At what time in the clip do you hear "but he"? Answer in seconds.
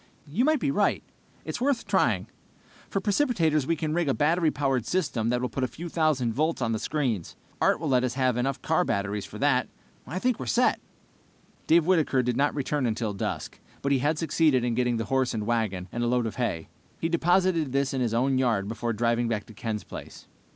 13.83-13.99